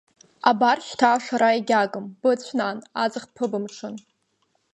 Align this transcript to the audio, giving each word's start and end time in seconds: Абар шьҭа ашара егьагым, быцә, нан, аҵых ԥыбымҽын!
Абар 0.49 0.77
шьҭа 0.87 1.07
ашара 1.15 1.49
егьагым, 1.55 2.05
быцә, 2.21 2.51
нан, 2.57 2.77
аҵых 3.03 3.25
ԥыбымҽын! 3.35 3.95